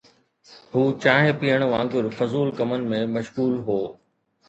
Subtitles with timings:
[0.73, 3.81] هو چانهه پيئڻ وانگر فضول ڪمن ۾ مشغول هو.